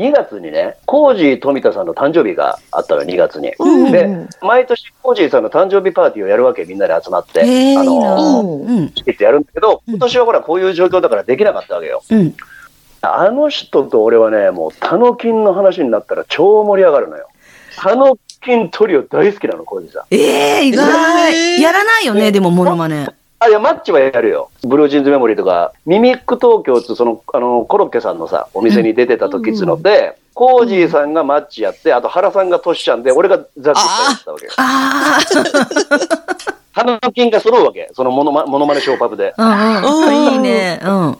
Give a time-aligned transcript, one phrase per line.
[0.00, 3.52] 2月にね、コージー富田さんの誕生日があったの、2月に。
[3.58, 4.08] うんで、
[4.40, 7.40] 毎年コージーさんの誕生日パーティーをやるわけ、みんなで集まって。
[7.40, 8.90] へーあのいいなうんうん。
[8.92, 12.02] チケットやるんだけど、今年はほら、こういう状況だからできなかったわけよ。
[12.08, 12.34] うん。
[13.02, 17.28] あの人と俺はね、もう、たのきんの話になったら超盛り上がるのよ。
[17.76, 20.04] たのきんトリオ大好きなの、コージーさん。
[20.10, 21.34] ええ意外。
[21.34, 23.06] えーやらないよね、でも、モノマネ。
[23.40, 24.50] あ、いや、マッチはやるよ。
[24.62, 34.52] ブルージーンズメモリーとか、ミミック東京って、その、あの、コロッケさんのさ、お店に出てた時っつうので、コージーさんがマッチやって、あと原さんがトシちゃんで、俺がザックッタやってたわけよ。
[34.58, 35.18] あ
[36.72, 37.90] タノキンが揃うわけ。
[37.94, 39.34] そのモノマモノマネショーパブで。
[40.12, 40.80] いいね。
[40.84, 41.18] うん。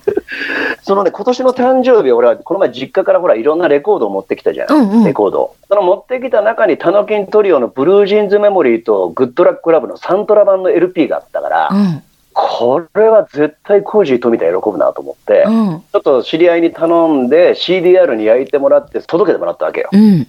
[0.82, 4.72] そのね、今年の誕生日、俺はこの前実家からほら、いろんなレコードを持ってきたじゃん。
[4.72, 5.56] うんうんレコードを。
[5.68, 12.02] その持ってきた中にタノキントリオのブルージーンズメモリーとグッドラックラブのサントラ版の LP があったから、うん。
[12.32, 15.80] これは絶対コージー富田喜ぶなと思って、うん。
[15.80, 19.88] ちょっと知り合いに頼んで CDR に焼いてもらって届けてもらったわけよ。
[19.92, 20.26] うん。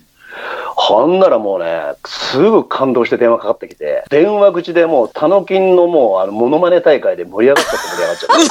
[0.75, 8.43] ほんならもうね、すぐ感動して電話かかってきて、電話口でもう、タノキンのもう、あの、モノマネ大会で盛り上がっちゃって盛り上がっちゃって。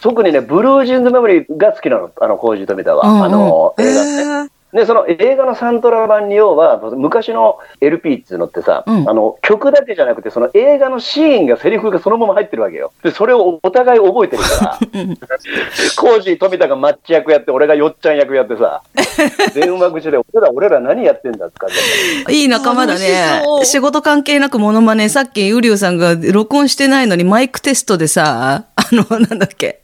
[0.02, 3.08] 特にね、ブルージーンズメモリーが好きなの、あの、コージー富田は。
[3.08, 4.50] うんうんあの、え映画ね。
[4.50, 9.08] ーで、その映画のサントラ版に要は、昔の LP っていうのってさ、うん。
[9.08, 12.92] あの、曲だけじゃなくて、その映画のシーンが、セリフがそのまま入ってるわけよ。
[13.04, 14.78] で、それをお互い覚えてるから、
[15.96, 18.82] コージー富田がマッチ役やって、俺がよっちゃん役やってさ、
[19.54, 23.42] 電話口で、俺ら、俺ら何やってんだっていい仲間だね。
[23.62, 29.82] 仕事関係なくモノマネ、さっきウリュウさんが録音してないのにマイクテストでさ、あの、なんだっけ。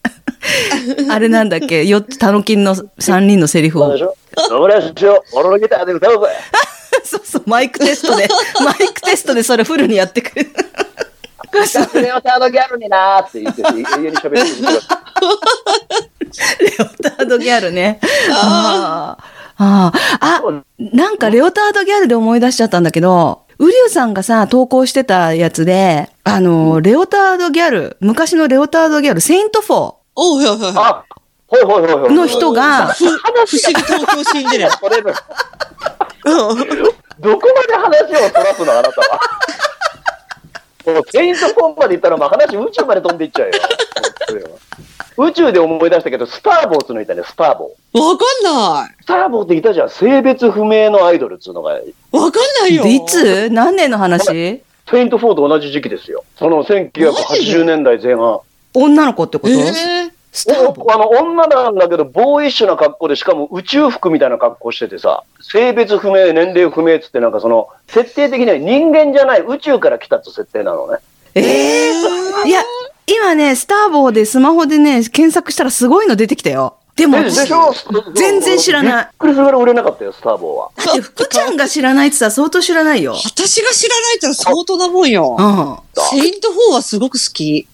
[1.11, 3.97] あれなんだっけ、よ、タノキンの3人のセリフを
[4.51, 6.29] 野村師匠、俺のギターで歌うぜ。
[7.05, 8.29] そうそう、マイクテストで、
[8.65, 10.51] マイクテストでそれフルにやってくる。
[11.95, 14.37] レオタードギャルになーって言ってて、永遠に喋ってる
[16.61, 17.99] レオタードギャルね。
[18.33, 19.41] ああ。
[19.63, 20.43] ああ。
[20.43, 31.20] あ、なんかレオタードギャルで思い出しちゃったんだけど、ウリュウさんがさ、投稿してたやつで、あの、レオタードギャル、昔のレオタードギャル、セイント4おうはいはいはい。
[31.51, 34.71] の人が、ふ不思議東京シンデレラ。
[34.79, 36.59] それのうん
[37.21, 39.21] どこまで話をそらすの、あなたは。
[40.87, 41.35] もう、セイン
[41.77, 43.53] まで行ったら、まあ話宇宙まで飛んでいっちゃうよ。
[45.19, 48.01] 宇宙で思い出したけど、スターボーっつうのいたね、スターボー。
[48.01, 48.95] わかんない。
[49.03, 49.91] スターボーっていたじゃん。
[49.91, 51.81] 性別不明のアイドルっつうのが、わ
[52.33, 52.87] かんないよ。
[52.87, 53.51] いつ？
[53.51, 54.63] 何年の話？
[54.91, 56.25] セイント4と同じ時期ですよ。
[56.39, 58.41] その1980年代前半。
[58.73, 60.11] 女の子ってこと、えー？
[60.33, 70.99] あの女なんだけど、ボーイッシュな格好で、しかも宇宙服みたいな格好しててさ、性別不明、年齢不明っつって、なんかその、設定的には人間じゃない宇宙から来たって設定なのね。
[71.35, 71.93] ええ
[72.47, 72.63] いや、
[73.07, 76.77] 今ね、スターボーでスマホでね、検索したらすごいの出てきたよ。
[76.95, 77.19] でも、
[78.15, 80.71] 全然知らないびっくりするぐらい売れなかったよ、スターボーは。
[80.77, 83.15] だって福ちゃんが知らないって言ったら相当知らないよ。
[83.15, 85.43] 私が知らないってのは相当なもんよう。
[85.43, 86.01] ん。
[86.11, 87.67] セイント4はすごく好き。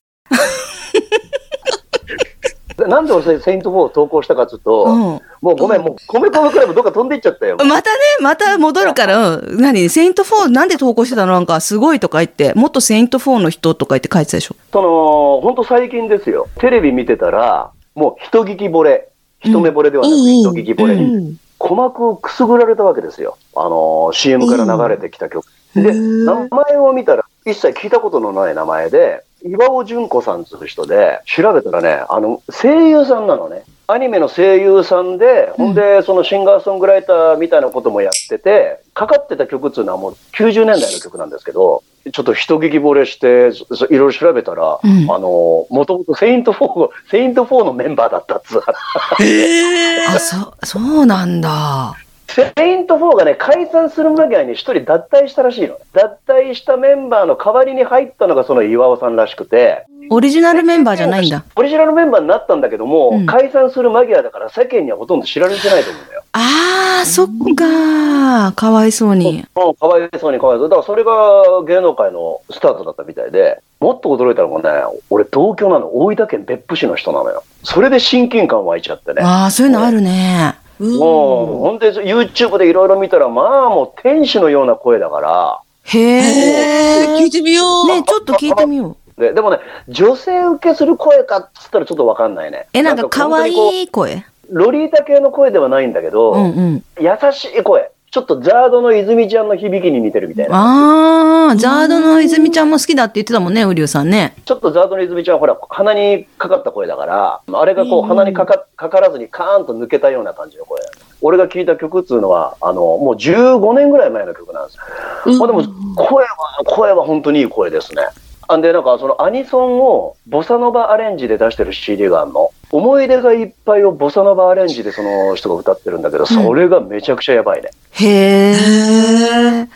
[2.76, 7.56] でなんで俺、セイント4を投稿したかっつうと、うんもうごめん、もう、米米クラブどっか飛んでいっちゃったよ。
[7.58, 9.88] またね、また戻るから、うん何？
[9.88, 11.32] セイント4なんで投稿してたの？
[11.32, 14.56] なんかすごいとか言って、もっとセイント4の人とか言って書いてたでしょ？
[14.72, 16.48] その、本当最近ですよ。
[16.58, 19.08] テレビ見てたら、もう人聞き惚れ。
[19.40, 21.04] 一目惚れではなく、うん人聞き惚れに。
[21.04, 23.38] うん鼓膜をくすぐられたわけですよ。
[23.54, 25.46] あのー CM から流れてきた曲。
[25.74, 33.64] で、名前を見たら一切聞いたことのない名前で、岩尾純子さんという人で、調べたらね、あの、声優さんなのね。
[33.88, 43.52] アニメの声優さんで、ほんで、そのシンガーソングライターみたいなこともやってて、かかってた曲っていうのはもう90年代の曲なんですけど、ちょっと人聞き惚れして、
[43.90, 48.62] いろいろ調べたら、うんあの、もともとセイント4、セイント4のメンバーだったっつう
[49.22, 50.04] え。
[50.08, 51.94] あ、そ、そうなんだ。
[52.28, 55.78] セイント4がね、解散する前に一人脱退したらしいの。
[55.92, 61.44] 脱退したメンバーの代わりに入ったのがその岩尾さんらしくて、オリジナルメンバーじゃないんだ。
[61.56, 66.22] オリジナルメンバーになったんだけども、うん解散する間際だから世間にはほとんど知られてないと思うんだよ。
[66.32, 68.52] ああ、そっか。
[68.52, 69.44] かわいそうに。
[69.56, 70.68] うん、かわいそうにかわいそう。
[70.68, 77.42] だからそれが芸能界のスタートだったみたいで、もっと驚いたのがね、俺同居なの、大分県別府市の人なのよ。
[77.64, 79.22] それで親近感湧いちゃってね。
[79.22, 80.54] ああ、そういうのあるね。
[80.78, 87.02] うんもう、ほんで YouTube でいろいろ見たら、まあもう天使のような声だから、へへえ。
[87.04, 87.16] え。
[87.18, 87.86] 聞いてみよう。
[87.88, 89.20] ねちょっと聞いてみよう。
[89.20, 89.58] ででもね、
[89.88, 92.66] 女性受けする声かっつったらちょっとわかんないね。
[92.72, 94.16] え、なんか可愛い声？
[94.16, 96.84] うロリータ系の声ではないんだけど、うんうん。
[97.00, 97.90] 優しい声。
[98.10, 100.56] ちょっとザードの泉ちゃんの響きに似てるみたいな。
[100.56, 104.34] ああ、ザードの泉ちゃんも好きだって言ってたもんね、ウリュウさんね。
[104.44, 110.80] ちょっとザードの泉ちゃんはほら、鼻にかかった声だから、あれがこううん鼻にかかかからずにカーンと抜けたような感じの声。
[111.20, 114.82] 俺が聞いた曲っていうのは、あの、もう15年ぐらい前の曲なんですよ。
[115.26, 115.62] うんまあでも、
[115.96, 116.28] 声は、
[116.64, 118.02] 声は本当にいい声ですね。
[118.48, 122.50] あんで、なんかそのアニソンをボサノバアレンジで出してる CD があるの。
[122.72, 127.70] 思い出がいっぱいをボサノバアレンジでその人が歌ってるんだけど、それがめちゃくちゃやばいね。
[127.92, 129.68] へえ。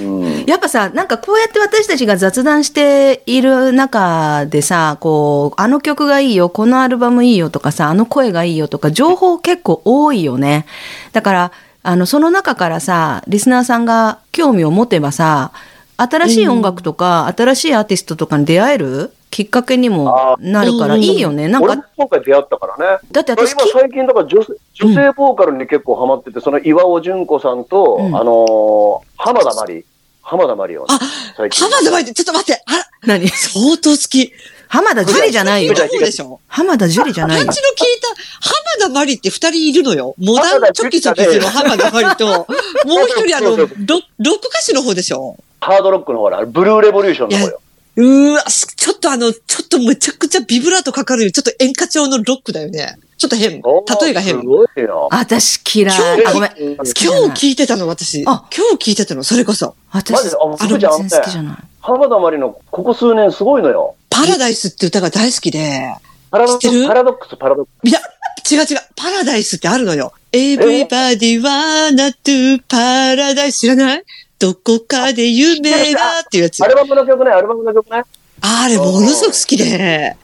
[0.00, 0.44] うん。
[0.46, 10.66] やっぱさ、なんかこうやって私たちが雑談している中でさ、こう、あの曲がいいよ、このアルバムいいよとかさ、あの声がいいよとか、情報結構多いよね。
[11.12, 11.52] だから、
[11.84, 15.52] あの、その中からさ、リスナーさんが興味を持てばさ、
[15.96, 21.48] 新しい音楽とか、新しいアーティストとかに出会えるきっかけにもなるからうんいいよね。
[21.48, 22.98] なんか、今回出会ったからね。
[23.10, 29.84] だって私今最近だから女性女性ボーカルに結構ハマってて、その岩尾純子さんと、うんあのー浜田真理。
[30.20, 30.98] 浜田真理をね、あ、
[31.36, 31.64] 最近。
[31.64, 32.62] 浜田真理ちょっと待って。
[32.66, 33.26] あら、何？
[33.28, 34.32] 相当好き。
[34.68, 37.62] 浜田樹里じゃないよ浜田樹里じゃないよパンチ。
[37.62, 38.08] の効いた
[38.40, 40.14] 浜田真理って二人いるのよ。
[40.18, 42.46] モダンチョキチョキする浜田真理と、もう
[43.08, 43.74] 一人あの、ロック
[44.48, 45.36] 歌手の方でしょ。
[45.60, 47.61] ハードロックの方だ、ブルーレボリューションの方よ。
[47.96, 52.96] うーわ、すちょっとあの、ちょっとめちゃくちゃビブラートかかる、ちょっと演歌調のロックだよね。
[53.18, 53.60] ちょっと変。
[53.60, 54.40] 例えが変。
[54.40, 55.08] すごいよ。
[55.10, 55.96] 私嫌い。
[55.96, 56.52] 今日あ、ごめん。
[56.56, 58.24] 今日聞いてたの、私。
[58.26, 59.74] あ今日聞いてたの、それこそ。
[59.90, 61.56] 私、あ全僕じゃあ然好きじゃない。
[61.80, 63.94] 浜田真理のここ数年すごいのよ。
[64.08, 65.94] パラダイスって歌が大好きで。
[66.30, 68.00] パラてるクス、パラドックス、パラドックいや、
[68.50, 68.78] 違う違う。
[68.96, 70.12] パラダイスってあるのよ。
[70.32, 74.04] Everybody wanna do paradise 知らない？
[74.42, 76.64] どこかで夢がっていうやつス。
[76.64, 76.66] ア。
[76.66, 78.02] ルバムの曲ね、アルバムの曲ね。
[78.40, 80.16] あれ、ものすごく好きで。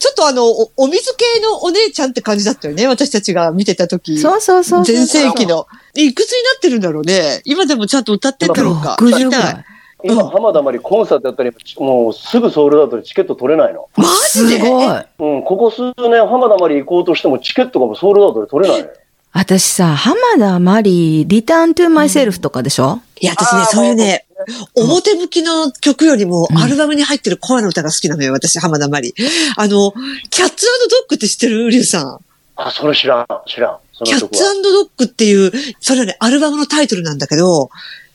[0.00, 2.88] ちょっとあの、おお水系のお姉ちゃんって感じだったよね。
[2.88, 4.18] 私たちが見てた時。
[4.18, 4.96] そうそうそうそう。
[4.96, 5.68] 全盛期の。
[5.94, 7.40] いくつになってるんだろうね？
[7.44, 8.96] 今でもちゃんと歌ってんだろうか。
[8.98, 9.64] 60聞きたいぐらい。
[10.04, 13.88] 今、うん浜田真理コンサートやったり、もうすぐソールドアウトでチケット取れないの。
[13.96, 14.86] マすジでごい。
[15.20, 18.90] うん、ここ数年浜田真理行こうとしてもチケットがもうソールドアウトで取れない。
[19.32, 24.26] 私さ、浜田マリー、リターントゥマイセルフとかでしょ、いや、私ねそういうね、
[24.74, 29.14] 表向きの曲よりもう、んアルバムに入ってるコアの歌が好きなのよ、私、浜田まり。
[29.56, 29.92] あの、
[30.28, 31.70] キャッツドッグって知ってる？
[31.70, 32.18] リュウさん。
[32.56, 33.78] あ、それ知らん、知らん。
[33.94, 34.18] そキャッ。
[34.18, 34.28] ツ
[34.62, 35.50] ドッグっていう、
[35.80, 37.70] それはね、アルバムのタイトルなんだけど、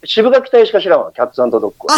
[0.06, 1.98] 渋垣隊しか知らんわ、キャッツドッグは。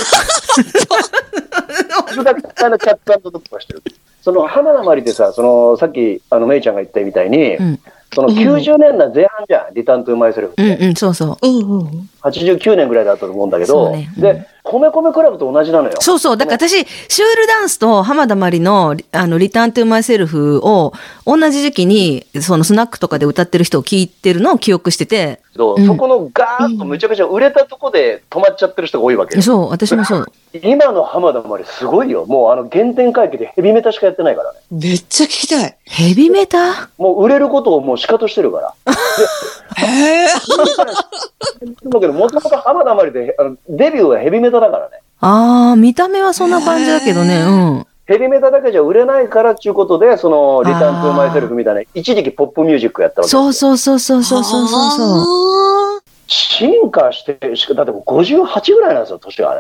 [2.10, 3.84] 渋垣隊のキャッツドッグは知ってる。
[4.22, 7.80] その浜田真理ってさ、そのさっきあのメイちゃんが言ったみたいに、うん。
[8.14, 10.76] その90年代前半じゃん、リターントゥーマイセルフって。
[10.78, 11.48] うんうん、そうそう。
[11.48, 12.10] うんうん。
[12.22, 15.96] 89年ぐらいだったと思うんだけど、そうねうんで、米米クラブと同じなのよ。
[16.00, 16.38] そうそう。
[16.38, 20.94] だから私、シュールダンスと浜田まりの、あの、リターントゥマイセルフを、
[21.26, 25.42] 同じ時期に、そのスナックとかで歌ってる人を聞いてるのを記憶してて、
[25.76, 29.42] うんそこのガーッとめちゃくちゃ売れたとこで止まっちゃってる人が多いわけよ。
[29.42, 30.26] そう、私もそう。
[30.64, 32.26] 今の浜田真理すごいよ。
[32.26, 34.60] もうあの原点回帰でヘビメタしかやってないからね。
[34.72, 35.78] めっちゃ聞きたい。
[35.84, 36.90] ヘビメタ？
[36.98, 38.74] もう売れることをもう仕方してるから。
[39.76, 40.28] へえ。
[41.86, 45.02] だけど、もともと浜田真理であのデビューはヘビメタだからね。
[45.22, 47.86] ああ、見た目はそんな感じだけどね、へうん。
[48.10, 56.02] ヘビメタだけじゃ売れないからっていうことで、その、リターントゥーマイセルフみたいな、一時期ポップミュージックやったわけそうそうそうそうそうそうそう。
[56.26, 59.54] 進化して、しか、だって58ぐらいなんですよ、年は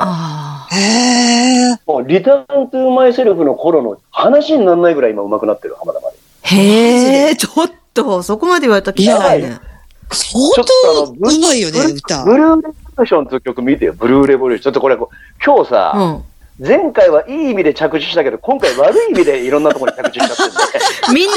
[0.71, 0.75] ね。
[0.75, 1.77] へえ。
[2.07, 6.17] リターントゥーマイセルフの頃の話にならないぐらい今上手くなってる、浜田まで。
[6.41, 9.59] へえ、ちょっと、そこまで言われた気がないね。
[10.11, 12.23] 相当、うまいよね、歌。
[12.23, 14.73] ブルーレボリューションの曲見てよ、ブルーレボリューション。
[14.73, 14.97] ちょっとこれ、
[15.45, 16.23] 今日さ、うん
[16.59, 20.59] 前回はいい意味で着地したけど、今回悪い意味でいろんなところに着地しちゃってるんで。
[21.13, 21.35] みんな、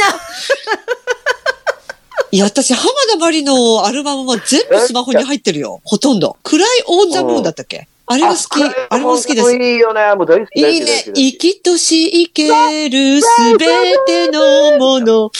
[2.33, 5.81] いや、私、浜田まりのアルバムは全部スマホに入ってるよ。
[5.85, 6.37] ほとんど。
[6.43, 7.87] クライオンザムーンだったっけ？
[8.07, 8.65] あれが好き。
[8.65, 9.55] あれも好きです。
[9.55, 11.05] いいよね、もう大好き大いいね。
[11.15, 13.67] 生きとし生けるすべ
[14.07, 15.31] てのもの。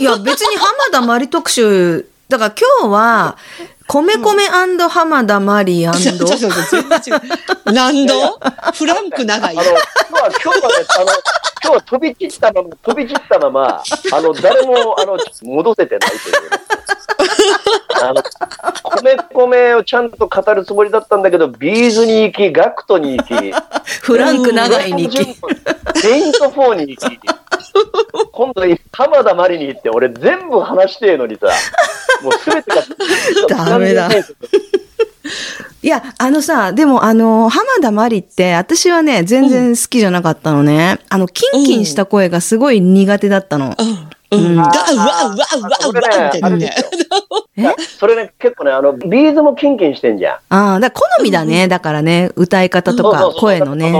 [0.00, 3.36] いや、別に浜田まり特集、だから今日は、
[3.86, 4.48] 米米
[4.90, 5.88] 浜田マリー
[7.72, 8.38] 何度？
[8.74, 9.56] フランク長い。
[10.18, 11.06] 今日は、今日はね、あの、
[11.62, 13.82] 今日は飛び散ったまま、飛び散ったまま、
[14.12, 16.58] あの、誰も、あの、戻せてないというね。
[18.00, 18.22] あの、
[19.02, 23.34] 米米をちゃんと語るつもりだったんだけど、ビーズに行き、ガクトに行き、
[24.02, 25.24] フランク長いに行き。
[26.02, 27.20] ペイント4に行き、
[28.32, 31.48] 今度、浜田まりに行って、俺全部話してえのにさ、
[32.22, 32.82] もうすべてが、
[33.66, 34.08] ダメだ
[35.82, 40.98] いや、あのさ、でもあの、浜田まりって、私はね、全然好きじゃなかったのね。
[41.08, 43.74] あの、キンキンした声がすごい苦手だったの。
[43.78, 44.08] うん。
[44.30, 44.46] うん。
[44.46, 46.74] うんだ、うわ、うわ、うわ、うわ、みたいなね。
[47.98, 50.38] それね、結構ね、あの、ビーズもキンキンしてんじゃん。
[50.54, 51.68] ああ、だ好みだね。
[51.68, 53.92] だからね、歌い方とかそうそうそう声のね。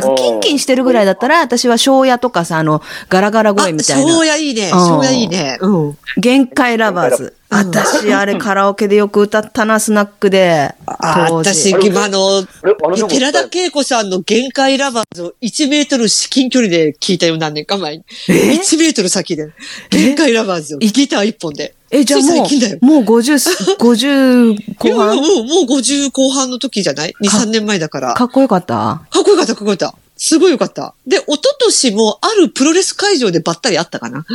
[0.00, 4.26] うんだからキンキンしてるぐらいだったら、私は庄屋とかさ、あの、ガラガラ声みたいなそう。
[4.26, 4.70] やいいね。
[4.72, 5.58] うんそうやいいね。
[5.60, 5.98] うん。
[6.18, 7.22] 限界ラバーズ。
[7.22, 10.74] うん私、あれカラオケでよく歌ったな、スナックで。
[10.84, 12.42] あ、私、今の、あ
[12.88, 18.04] の曲寺田恵子さんの限界ラバーズを1メートル至近距離で聞いたよ、何年か前に。
[18.26, 19.52] 1メートル先で。
[19.90, 21.76] 限界ラバーズをギター1本で。
[21.92, 25.16] え、じゃあも最近だよう、もう50、 50後半？
[25.16, 28.14] もう、もう50後半の時じゃない ?2、3年前だから。
[28.14, 29.02] かっこよかった？
[29.26, 29.94] こよかった、かっこよかった。
[30.16, 30.94] すごいよかった。
[31.06, 34.24] で、一昨年もあるプロレス会場でばったり会ったかな。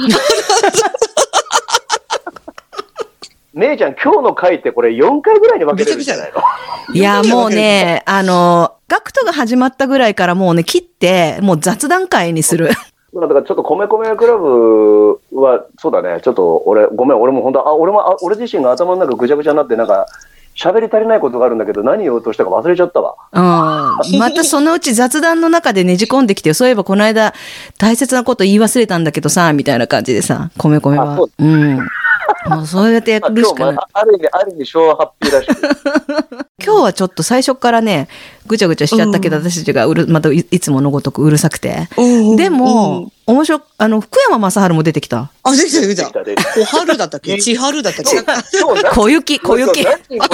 [3.54, 6.42] めいちゃん、今日の回ってこれ4回ぐらいに分けれるんじゃないの？
[6.96, 12.70] いや、もうね、あの、ガクトが始まったぐらいからもうね、切って、もう雑談会にする。
[13.14, 20.06] だからちょっと米米クラブは、そうだね、ちょっと俺、ごめん、俺も本当、あ、俺も、あ俺自身が頭の中ぐちゃぐちゃになって、なんか、
[20.56, 23.16] 喋り足りないことがあるんだけど、何言おうとしたか忘れちゃったわ。
[23.32, 23.40] う
[24.16, 24.20] ん。
[24.20, 26.56] またそのうち雑談の中でねじ込んできてよ。
[26.56, 27.34] そういえばこの間、
[27.78, 31.32] 大切なこと言い忘れたんだけどさ、みたいな感じでさ、米米はあそう。
[31.40, 31.80] うん。
[32.48, 33.84] もうそうやってやまあ、るしかない今日も。
[33.94, 35.62] ある意味、ある意味、昭和ハッピーらしく。
[36.64, 38.08] 今日はちょっと最初からね、
[38.46, 41.88] ぐちゃぐちゃしちゃったけど、私たちがうる、またいいつものごとくうるさくて。
[42.38, 45.32] でも、面白、あの、福山雅治も出てきた。
[45.44, 46.04] あ、できた、できた。
[46.04, 47.40] できたで小春だったっけ？
[47.42, 48.22] 千春だったっけ？
[48.94, 49.82] 小雪、小雪。
[49.82, 50.20] い何人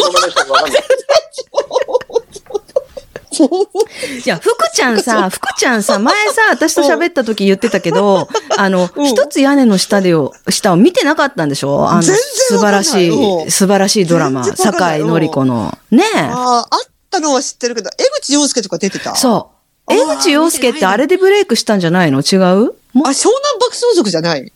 [4.26, 4.28] い。
[4.28, 8.28] や、福ちゃんさ、福ちゃんさ、前さ、私と喋った時言ってたけど、
[8.58, 11.90] あの、うん一つ屋根の下でよ、下を見てなかったんでしょ？
[11.90, 15.78] あの、全然素晴らしい、うん素晴らしいドラマ、坂井のり子の。
[15.92, 16.20] ねえ。
[16.20, 16.68] ああ、あっ
[17.10, 19.16] たのは知ってるけど、江口洋介とか出てた？
[19.16, 19.52] そ
[19.90, 19.94] う。
[19.94, 22.20] 江口洋介ってあれでブレイクしたんじゃないの？
[22.22, 22.74] 違う？
[22.94, 24.42] もあ、湘南爆走族じゃない？
[24.42, 24.52] 違う？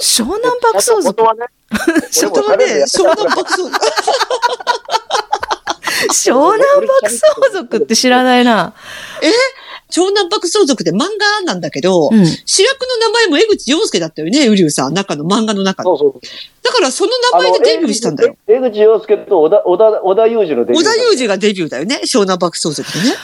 [0.00, 1.24] 湘南爆走族元。
[1.24, 3.70] はね、湘南爆走族。
[6.08, 7.20] 湘南爆走
[7.52, 8.74] 族って知らないな。
[9.90, 12.26] 湘南爆走族って漫画なんだけど、うん。
[12.26, 14.94] 主役の名前も江口洋介だったよね、ウリュウさん。
[14.94, 15.96] 中の漫画の中の。
[15.96, 16.20] そうそう。
[16.62, 18.36] だからその名前でデビューしたんだよ。
[18.48, 20.84] 江口洋介と小田、小田、小田裕二のデビュー。
[20.84, 23.14] 小田裕二がデビューだよね、湘南爆走族でね。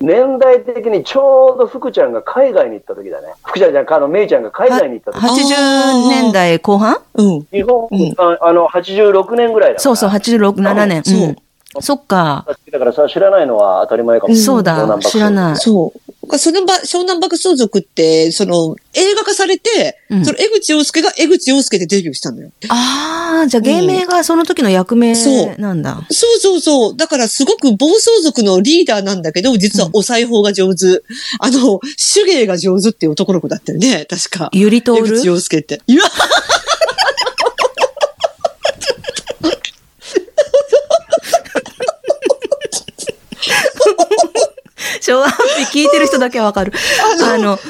[0.00, 3.34] 年代的にちょうど福ちゃんが海外に行った時だね。
[3.44, 5.22] 福ちゃんじゃん、あの、めいちゃんが海外に行った時。
[5.22, 6.96] 80年代後半？
[7.14, 7.46] うん。
[7.52, 9.78] 日本、うんああの、86年ぐらいだ。
[9.78, 11.04] そうそう、86、7年。
[11.04, 11.34] そううん。
[11.34, 11.42] そ
[11.78, 12.46] っか。
[12.72, 14.34] だからさ、知らないのは当たり前かも。
[14.34, 15.32] そうだ、知らい。
[15.32, 15.56] ない。
[15.56, 16.38] そう。
[16.38, 22.50] そのば、湘南爆走族って、その、映画化されて、うんその江口洋介が江口洋介でデビューしたんだよ。
[22.68, 26.02] ああ、じゃあ芸名がその時の役名そうなんだ。
[26.10, 26.96] そうそうそう。
[26.96, 31.02] だからすごく暴走族のリーダーなんだけど、実はお裁縫が上手。
[31.38, 31.80] あの、
[32.14, 34.50] 手芸が上手っていう男の子だったよね、確か。
[34.52, 35.80] ゆりと江口る洋介って。
[35.86, 36.02] いや、
[45.10, 46.72] 昭和ハッピー聞いてる人だけはわかる。
[47.24, 47.62] あの、チ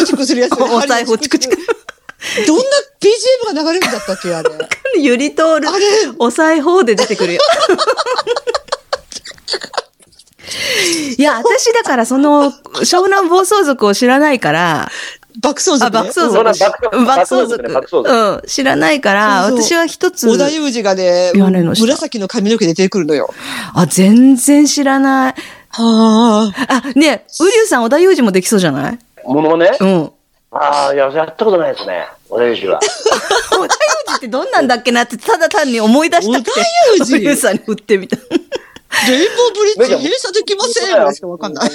[0.00, 0.52] クチクするやつ。
[0.60, 1.56] お裁縫チクチク。
[2.46, 2.62] どんな
[3.52, 4.50] BGM が流れるんだったっけ、あれ。
[4.98, 5.86] ゆりとるあれ、
[6.18, 7.40] お裁縫で出てくるよ。
[11.18, 14.90] いや、私だからその、湘南暴走族を知らないから、あ、
[15.40, 15.90] 爆走族、ね。
[15.90, 16.44] 爆走族。
[16.44, 18.08] 爆爆走族。
[18.08, 23.32] うん、知らないから、そうそう私は一つ、小田裕二がね紫の髪の毛で出てくるのよ。
[23.74, 25.34] あ、全然知らない。
[25.76, 26.82] はあ。
[26.86, 28.98] あ、ねウリュウさん、小田裕二もできそうじゃない？
[29.26, 29.76] ものね？
[29.80, 30.10] うん。
[30.52, 32.06] ああ、いや、やったことないですね。
[32.28, 32.80] 小田裕二は。
[32.80, 33.68] 小田裕
[34.06, 36.50] 二ってどんなんだっけなって、ただ単に思い出したくて。
[36.50, 38.16] 小田裕二ウリュウさんに振ってみた。
[38.16, 41.70] レインボーブリッジ閉鎖できませんぐらいしかわかんない。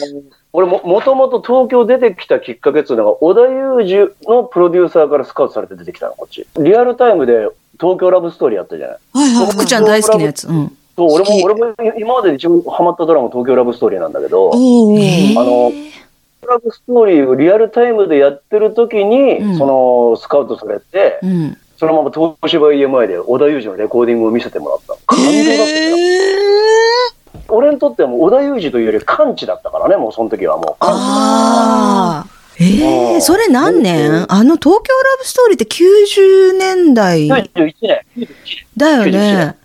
[0.54, 6.48] 俺も、もともと東京出てきたきっかけっていうのが、小田裕二のプロデューサーからスカウトされて出てきたの、こっち。
[6.58, 8.98] リアルタイムで東京ラブストーリーやったじゃない。
[9.14, 10.48] はいはい福ちゃん大好きなやつ。
[10.48, 10.78] うん。
[11.00, 15.72] そう、俺も、俺も今までで一番ハマったドラマ東京ラブストーリーなんだけど、あの
[16.46, 21.58] ラブストーリーをリアルタイムでやってる時に、うんその、スカウトされて、うん。
[21.78, 24.98] そのまま東芝 EMI で小田裕二のレコーディングを見せてもらった。
[25.06, 25.68] 感動だっ
[27.48, 30.76] た俺にとってはもう小田裕二というより完治だったからね、もうその時はもう。
[30.80, 32.30] ああ。
[32.60, 34.26] ええうんそれ何年？
[34.30, 38.02] あの東京ラブストーリーって90年代91年。
[38.76, 39.56] だよね。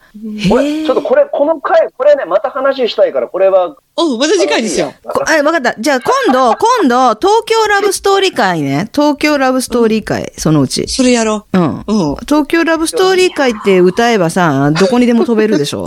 [0.48, 3.76] これ、ちょっとこれ、この回、これね、また話したいから、これは。
[3.96, 4.92] おまた次回ですよ。
[5.02, 5.74] こあ、わかった。
[5.78, 8.88] じゃあ今度、 今度、東京ラブストーリー会ね。
[8.94, 10.86] 東京ラブストーリー会、そのうち。
[10.88, 11.80] それやろうん。
[11.80, 11.84] う。
[11.86, 12.16] うん。
[12.26, 15.86] 東京ラブストーリー会って歌えばさ、どこにでも飛べるでしょ？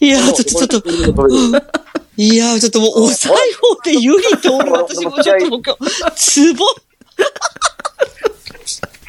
[0.00, 0.90] いや、ちょっと、ちょっと、
[2.16, 6.64] いや、ちょっともう、お裁縫でユリとおる私もちょっともう今日、ツボ。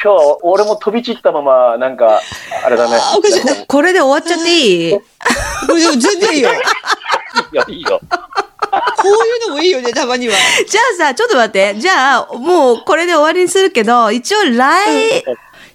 [0.01, 2.21] 今日は俺も飛び散ったまま、なんか、
[2.65, 2.97] あれだね。
[2.97, 3.21] こ
[3.67, 4.99] これで終わっちゃっていい？
[5.67, 6.49] 全然いいよ。
[6.53, 7.99] いや、いいよ。
[8.09, 10.33] こういうのもいいよね、たまには。
[10.67, 11.75] じゃあさ、ちょっと待って。
[11.79, 15.23] じゃあ、もうこれで終わりにするけど、一応来、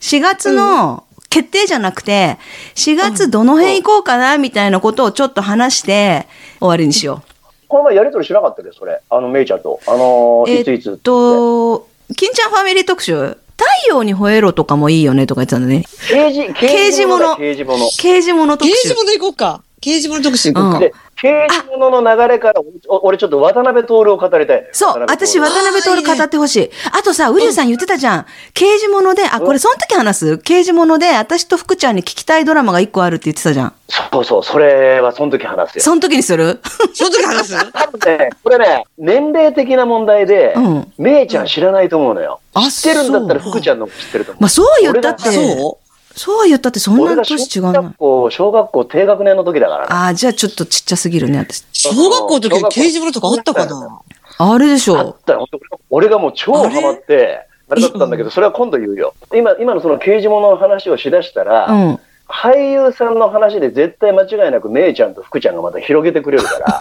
[0.00, 2.38] 4月の決定じゃなくて、
[2.76, 6.26] 4月どの辺行こうかな、みたいなことをちょっと話して、
[6.60, 7.22] 終わりにしよ
[7.68, 9.02] この前やりとりしなかったで、それ。
[9.10, 9.60] あの、めいちゃん。
[9.60, 9.80] と。
[9.86, 10.50] あのう。
[10.50, 12.50] ー、いついつえっと、金ちゃん。
[12.50, 13.43] ファミリー特集、太
[13.88, 15.84] 陽に吠えろとかもいいよねとか言ってたんだね。
[16.08, 17.36] 刑事、刑事刑事物。
[17.36, 18.82] 刑事物特集。
[18.82, 19.63] 刑事物行こうか。
[19.84, 20.76] 刑事物特集行こうか。
[20.78, 24.68] うんで、刑事物の流れから、お俺ちょっと渡辺徹を語りたい。
[24.72, 26.70] そう、私、渡辺徹語ってほしい。
[26.92, 28.26] あとさ、ウリュウさん言ってたじゃん。
[28.54, 30.38] 刑事物で、あ、これその時話す？
[30.38, 33.74] 刑事物で、私と福ちゃんに聞きたいドラマが一個あるって言ってたじゃん。
[34.12, 35.84] そうそう、それはその時話すよ。
[35.84, 36.60] その時にする？
[36.94, 37.72] その時話す？
[37.72, 42.40] 多分ね、これね、年齢的な問題で、うんめいちゃん知らないと思うのよ。
[42.54, 44.42] あ知ってるんだったら福ちゃんのも知ってると思う。
[44.42, 45.30] まあ、そう言ったって。
[45.30, 45.78] そ
[46.16, 47.96] そう言ったってそんな年違うな学。
[47.96, 49.88] 校、小学校低学年の時だからね。
[49.90, 51.62] ああ、じゃあちょっとちっちゃすぎるね、私。
[51.62, 54.00] う小学校の時に刑事物とかあったかな？
[54.38, 55.46] あれでしあょったよ。
[55.90, 59.14] 俺がもう超ハマって、あれだったんだけど、それは今度言うよ。
[59.34, 62.00] 今、今のその刑事物の話をしだしたら、うん。
[62.26, 66.78] 俳優さんの話で絶対間違いなく、めいちゃんと福ちゃんがまた広げてくれるから、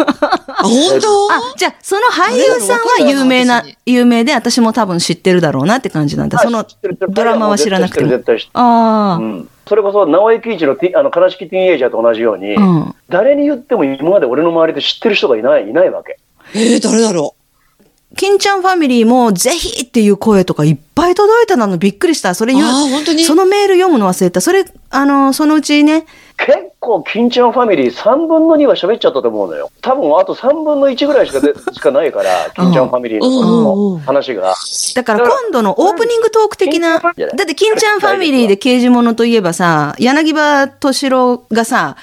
[0.48, 1.32] あ、 本当？
[1.32, 6.40] あ、じゃあ、その俳優さんは有名な有名で、私も多分知ってるだろうなって感じなんだ。
[6.40, 6.66] その
[7.10, 8.10] ドラマは知らなくても。
[8.10, 8.52] 絶対知ってる。
[8.56, 12.62] あうんそれこそ、直江喜一のティあの悲しきティーンエイジャーと同じように、あ。
[12.62, 12.96] うん。
[13.10, 16.20] 誰に言っても今まで俺の周りで知ってる人がいない、いないわけ。
[16.54, 17.36] えー、誰だろ
[18.16, 22.36] 金ちゃんファミリーもぜひっていう声とかいっぱい届いたのびっくりした。
[22.36, 22.66] それ言う。
[22.66, 23.24] あー本当に？
[23.24, 24.40] そのメール読むの忘れた。
[24.40, 26.06] それ、あの、そのうちね、
[26.38, 29.72] 結構、金ちゃんファミリー3分の2は喋っちゃったと思うのよ。
[29.82, 34.54] 多分、あと3分の1ぐらいしかでしかないから、 金ちゃんファミリーの話が。
[34.96, 41.96] だから今度のオープニングトーク的な、だうんって金ちゃんファミリーで刑事物といえばさ、柳葉敏郎がさ、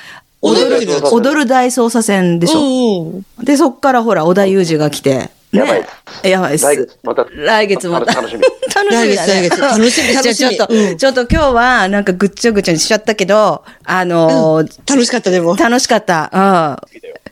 [0.43, 3.21] 踊る踊る、大捜査線でしょ。
[3.43, 5.31] で、そっからほら、織田裕二が来て。
[5.53, 5.87] やばいね。
[6.31, 6.65] やばいっす。
[6.65, 7.27] 来月、また。
[7.35, 8.13] 来月また。
[8.15, 8.43] 楽しみ。
[8.75, 9.33] 楽しみだね。
[9.35, 15.57] 来月来月楽しみ楽しみちょっと、うんちょっと今日はなんかぐっちゃぐちゃにしちゃったけど、あのー楽しかったでも。
[15.57, 16.31] 楽しかった。
[16.33, 16.41] うん。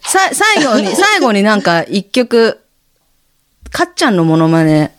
[0.01, 2.59] さ、最後に、 最後になんか一曲、
[3.71, 4.93] かっちゃんのモノマネ。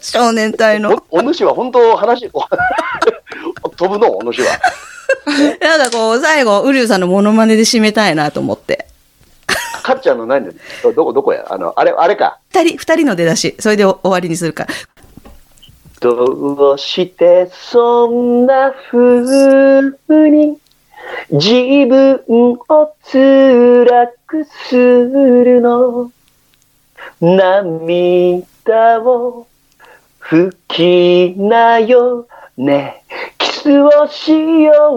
[0.00, 1.00] 少年隊の。
[1.10, 4.58] おお主は本当話、お 飛ぶの、お主は。
[5.60, 8.89] なんかこう、最後、ウリュウさんのモノマネで締めたいなと思って。
[9.94, 11.46] かっちゃんの何で、どどこ、どこや？
[11.50, 12.38] あの、あれ、あれか。
[12.52, 13.56] 二人、二人の出だし。
[13.58, 14.70] それで終わりにするから。
[16.00, 19.92] どうしてそんな風
[20.30, 20.58] に
[21.30, 21.50] 自
[21.86, 22.22] 分
[22.68, 26.10] を辛くするの？
[27.20, 29.46] 涙を
[30.22, 32.26] 拭きなよ
[32.56, 33.04] ね
[33.36, 34.94] キスをしよ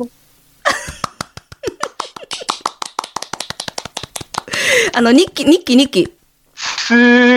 [0.00, 0.08] う
[4.92, 6.12] あの、日記、日記、日記。
[6.56, 6.94] す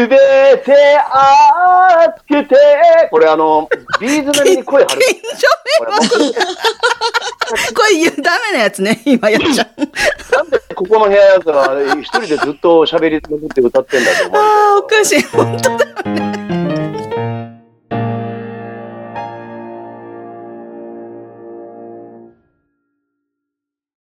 [0.07, 0.15] べ
[0.63, 0.99] て
[2.05, 2.55] 熱くて
[3.09, 3.67] これあの、
[3.99, 5.01] ビーズなりに声張る。
[7.73, 9.81] これダメなやつね、今やっちゃう。
[10.35, 14.39] なんでここの部屋から一人でずっと喋りまくって歌ってんだと思う。
[14.41, 14.43] あ
[14.75, 15.21] あ、おかしい。
[15.23, 16.46] 本当だ。